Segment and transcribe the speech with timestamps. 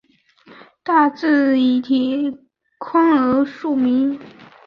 [0.83, 2.35] 大冶以铁
[2.79, 3.07] 矿
[3.37, 4.19] 而著名。